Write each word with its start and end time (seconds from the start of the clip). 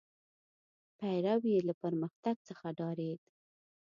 پیرو 0.97 1.41
یې 1.53 1.57
له 1.67 1.73
پرمختګ 1.81 2.35
څخه 2.47 2.67
ډارېد. 2.77 3.21